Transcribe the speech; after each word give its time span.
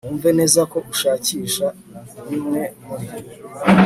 wumve 0.07 0.29
neza 0.39 0.61
ko 0.71 0.77
ushakisha 0.93 1.67
bimwe 2.29 2.61
muri 2.85 3.07